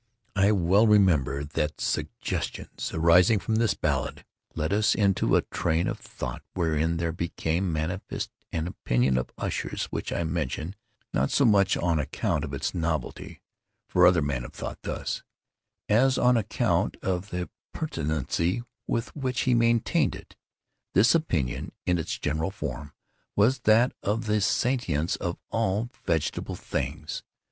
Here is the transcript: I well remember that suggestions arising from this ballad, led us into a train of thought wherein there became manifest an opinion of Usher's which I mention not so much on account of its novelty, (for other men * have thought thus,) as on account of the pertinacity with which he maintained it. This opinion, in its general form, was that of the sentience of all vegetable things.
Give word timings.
I 0.35 0.51
well 0.51 0.87
remember 0.87 1.43
that 1.43 1.79
suggestions 1.79 2.91
arising 2.91 3.37
from 3.37 3.57
this 3.57 3.75
ballad, 3.75 4.25
led 4.55 4.73
us 4.73 4.95
into 4.95 5.35
a 5.35 5.43
train 5.43 5.85
of 5.87 5.99
thought 5.99 6.41
wherein 6.55 6.97
there 6.97 7.11
became 7.11 7.71
manifest 7.71 8.31
an 8.51 8.65
opinion 8.65 9.15
of 9.15 9.29
Usher's 9.37 9.83
which 9.91 10.11
I 10.11 10.23
mention 10.23 10.73
not 11.13 11.29
so 11.29 11.45
much 11.45 11.77
on 11.77 11.99
account 11.99 12.43
of 12.43 12.51
its 12.55 12.73
novelty, 12.73 13.41
(for 13.87 14.07
other 14.07 14.23
men 14.23 14.41
* 14.41 14.41
have 14.41 14.53
thought 14.55 14.79
thus,) 14.81 15.21
as 15.87 16.17
on 16.17 16.35
account 16.35 16.97
of 17.03 17.29
the 17.29 17.47
pertinacity 17.71 18.63
with 18.87 19.15
which 19.15 19.41
he 19.41 19.53
maintained 19.53 20.15
it. 20.15 20.35
This 20.95 21.13
opinion, 21.13 21.73
in 21.85 21.99
its 21.99 22.17
general 22.17 22.49
form, 22.49 22.91
was 23.35 23.59
that 23.65 23.91
of 24.01 24.25
the 24.25 24.41
sentience 24.41 25.15
of 25.17 25.37
all 25.51 25.91
vegetable 26.05 26.55
things. 26.55 27.21